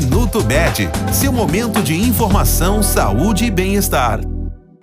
Minuto 0.00 0.44
Med, 0.44 0.88
seu 1.12 1.32
momento 1.32 1.82
de 1.82 1.92
informação, 1.92 2.84
saúde 2.84 3.46
e 3.46 3.50
bem-estar. 3.50 4.20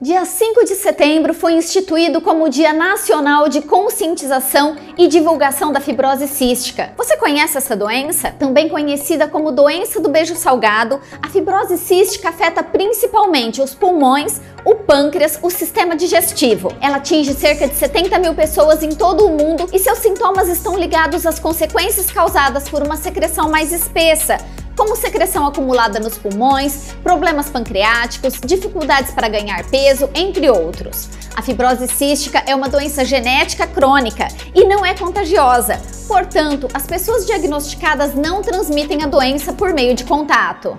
Dia 0.00 0.24
5 0.24 0.64
de 0.64 0.76
setembro 0.76 1.34
foi 1.34 1.54
instituído 1.54 2.20
como 2.20 2.48
Dia 2.48 2.72
Nacional 2.72 3.48
de 3.48 3.60
Conscientização 3.60 4.76
e 4.96 5.08
Divulgação 5.08 5.72
da 5.72 5.80
Fibrose 5.80 6.28
Cística. 6.28 6.92
Você 6.96 7.16
conhece 7.16 7.58
essa 7.58 7.74
doença? 7.74 8.30
Também 8.30 8.68
conhecida 8.68 9.26
como 9.26 9.50
doença 9.50 10.00
do 10.00 10.08
beijo 10.08 10.36
salgado, 10.36 11.00
a 11.20 11.28
fibrose 11.28 11.76
cística 11.76 12.28
afeta 12.28 12.62
principalmente 12.62 13.60
os 13.60 13.74
pulmões, 13.74 14.40
o 14.64 14.76
pâncreas, 14.76 15.40
o 15.42 15.50
sistema 15.50 15.96
digestivo. 15.96 16.72
Ela 16.80 16.98
atinge 16.98 17.34
cerca 17.34 17.66
de 17.66 17.74
70 17.74 18.16
mil 18.20 18.34
pessoas 18.34 18.82
em 18.84 18.90
todo 18.90 19.26
o 19.26 19.36
mundo 19.36 19.68
e 19.72 19.78
seus 19.80 19.98
sintomas 19.98 20.48
estão 20.48 20.78
ligados 20.78 21.26
às 21.26 21.40
consequências 21.40 22.12
causadas 22.12 22.68
por 22.68 22.80
uma 22.82 22.96
secreção 22.96 23.50
mais 23.50 23.72
espessa, 23.72 24.38
como 24.80 24.96
secreção 24.96 25.46
acumulada 25.46 26.00
nos 26.00 26.16
pulmões, 26.16 26.94
problemas 27.02 27.50
pancreáticos, 27.50 28.40
dificuldades 28.42 29.12
para 29.12 29.28
ganhar 29.28 29.62
peso, 29.66 30.08
entre 30.14 30.48
outros. 30.48 31.10
A 31.36 31.42
fibrose 31.42 31.86
cística 31.86 32.42
é 32.46 32.54
uma 32.54 32.66
doença 32.66 33.04
genética 33.04 33.66
crônica 33.66 34.26
e 34.54 34.64
não 34.64 34.84
é 34.84 34.94
contagiosa. 34.94 35.78
Portanto, 36.08 36.66
as 36.72 36.86
pessoas 36.86 37.26
diagnosticadas 37.26 38.14
não 38.14 38.40
transmitem 38.40 39.02
a 39.04 39.06
doença 39.06 39.52
por 39.52 39.74
meio 39.74 39.94
de 39.94 40.04
contato. 40.04 40.78